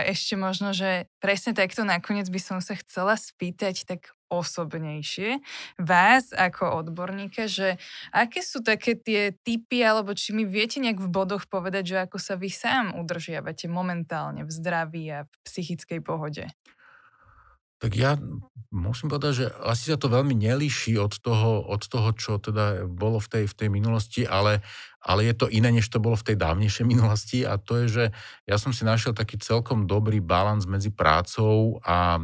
[0.07, 5.39] ešte možno, že presne takto nakoniec by som sa chcela spýtať tak osobnejšie
[5.79, 7.79] vás ako odborníka, že
[8.11, 12.17] aké sú také tie typy, alebo či mi viete nejak v bodoch povedať, že ako
[12.19, 16.45] sa vy sám udržiavate momentálne v zdraví a v psychickej pohode?
[17.77, 18.17] Tak ja
[18.73, 23.21] musím povedať, že asi sa to veľmi nelíši od toho, od toho čo teda bolo
[23.21, 24.65] v tej, v tej minulosti, ale,
[24.97, 28.05] ale je to iné, než to bolo v tej dávnejšej minulosti a to je, že
[28.49, 32.17] ja som si našiel taký celkom dobrý balans medzi prácou a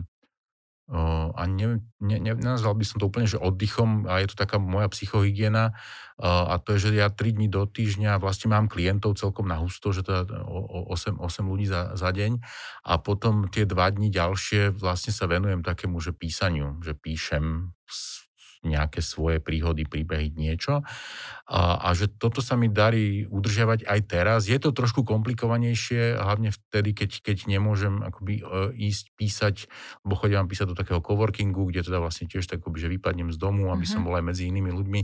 [1.34, 4.60] a neviem, ne, ne, nenazval by som to úplne, že oddychom, a je to taká
[4.60, 5.72] moja psychohygiena,
[6.20, 9.96] a to je, že ja 3 dní do týždňa vlastne mám klientov celkom na husto,
[9.96, 12.44] že teda 8, 8 ľudí za, za deň
[12.84, 17.74] a potom tie 2 dní ďalšie vlastne sa venujem takému, že písaniu, že píšem
[18.64, 20.82] nejaké svoje príhody, príbehy, niečo.
[21.48, 24.42] A, a že toto sa mi darí udržiavať aj teraz.
[24.48, 28.44] Je to trošku komplikovanejšie, hlavne vtedy, keď, keď nemôžem akoby e,
[28.90, 29.56] ísť písať,
[30.08, 33.70] lebo chodím písať do takého coworkingu, kde teda vlastne tiež tak, že vypadnem z domu,
[33.70, 33.92] aby uh-huh.
[33.92, 34.08] som mhm.
[34.08, 35.02] bol aj medzi inými ľuďmi.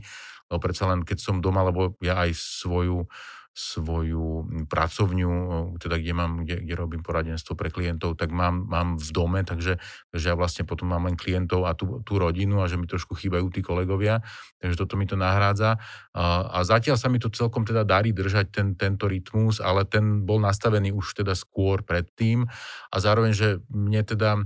[0.50, 3.06] Lebo predsa len, keď som doma, lebo ja aj svoju
[3.54, 5.32] svoju pracovňu,
[5.84, 9.82] teda kde, mám, kde, kde robím poradenstvo pre klientov, tak mám, mám v dome, takže,
[10.14, 13.20] takže ja vlastne potom mám len klientov a tú, tú rodinu a že mi trošku
[13.20, 14.24] chýbajú tí kolegovia,
[14.64, 15.76] takže toto mi to nahrádza.
[16.16, 20.24] A, a zatiaľ sa mi to celkom teda darí držať ten, tento rytmus, ale ten
[20.24, 22.48] bol nastavený už teda skôr predtým
[22.94, 24.40] a zároveň, že mne teda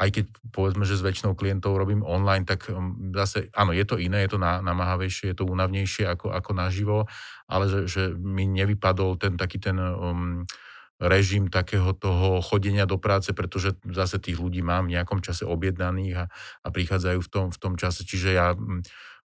[0.00, 4.00] aj keď povedzme, že s väčšinou klientov robím online, tak um, zase, áno, je to
[4.00, 6.98] iné, je to namáhavejšie, je to únavnejšie ako, ako naživo,
[7.44, 10.48] ale že, že mi nevypadol ten taký ten um,
[10.96, 16.16] režim takého toho chodenia do práce, pretože zase tých ľudí mám v nejakom čase objednaných
[16.16, 16.24] a,
[16.64, 18.00] a prichádzajú v tom, v tom čase.
[18.08, 18.80] Čiže ja, um,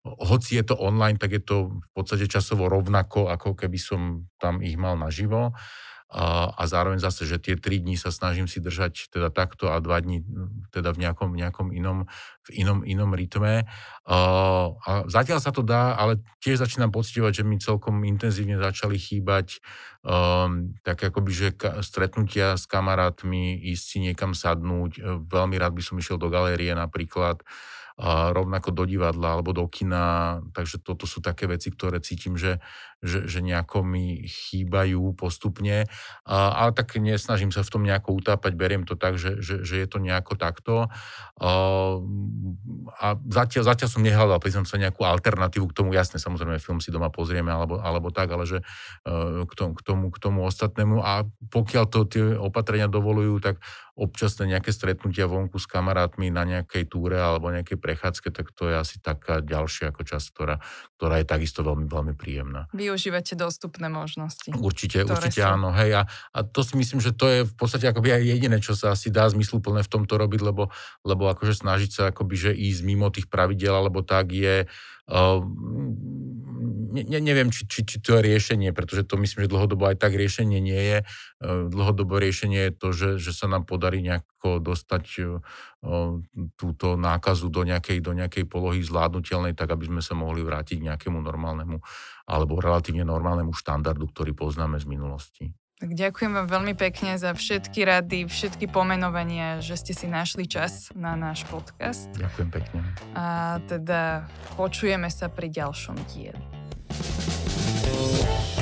[0.09, 4.65] hoci je to online, tak je to v podstate časovo rovnako, ako keby som tam
[4.65, 5.53] ich mal naživo
[6.13, 10.05] a, zároveň zase, že tie 3 dní sa snažím si držať teda takto a 2
[10.05, 10.19] dní
[10.69, 12.05] teda v nejakom, nejakom inom,
[12.45, 13.65] v inom, inom rytme.
[14.05, 19.65] A, zatiaľ sa to dá, ale tiež začínam pocitovať, že mi celkom intenzívne začali chýbať
[20.05, 25.01] um, tak akoby, že ka, stretnutia s kamarátmi, ísť si niekam sadnúť.
[25.33, 27.41] Veľmi rád by som išiel do galérie napríklad
[28.03, 32.57] a rovnako do divadla alebo do kina, takže toto sú také veci, ktoré cítim, že,
[33.03, 35.91] že, že nejako mi chýbajú postupne,
[36.23, 39.83] a, ale tak nesnažím sa v tom nejako utápať, beriem to tak, že, že, že
[39.83, 40.87] je to nejako takto.
[41.43, 41.51] A,
[43.03, 46.95] a zatiaľ, zatiaľ som nehľadal, priznám sa, nejakú alternatívu k tomu, jasne, samozrejme, film si
[46.95, 48.63] doma pozrieme alebo, alebo tak, ale že
[49.03, 51.03] e, k tomu, k, tomu, k tomu ostatnému.
[51.03, 53.59] A pokiaľ to tie opatrenia dovolujú, tak
[53.93, 58.77] občasné nejaké stretnutia vonku s kamarátmi na nejakej túre alebo nejakej prechádzke, tak to je
[58.81, 60.57] asi taká ďalšia ako časť, ktorá,
[60.97, 62.73] ktorá je takisto veľmi, veľmi príjemná.
[62.93, 64.53] Využívate dostupné možnosti.
[64.53, 65.49] Určite, určite sú...
[65.49, 65.73] áno.
[65.73, 66.03] Hej, a,
[66.37, 69.09] a to si myslím, že to je v podstate akoby aj jediné, čo sa asi
[69.09, 70.69] dá zmysluplné v tomto robiť, lebo,
[71.09, 74.69] lebo akože snažiť sa akoby, že ísť mimo tých pravidel, alebo tak je
[76.93, 80.13] ne, neviem, či, či, či to je riešenie, pretože to myslím, že dlhodobo aj tak
[80.13, 80.99] riešenie nie je.
[81.43, 85.03] Dlhodobo riešenie je to, že, že sa nám podarí nejako dostať
[86.61, 90.87] túto nákazu do nejakej, do nejakej polohy zvládnutelnej, tak aby sme sa mohli vrátiť k
[90.93, 91.81] nejakému normálnemu
[92.29, 95.47] alebo relatívne normálnemu štandardu, ktorý poznáme z minulosti.
[95.83, 100.95] Tak ďakujem vám veľmi pekne za všetky rady, všetky pomenovania, že ste si našli čas
[100.95, 102.07] na náš podcast.
[102.15, 102.87] Ďakujem pekne.
[103.19, 106.62] A teda počujeme sa pri ďalšom dieli.
[106.93, 108.62] Música